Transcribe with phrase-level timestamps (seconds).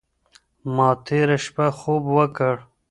[0.75, 2.55] ما تېره شپه خوب وکړ.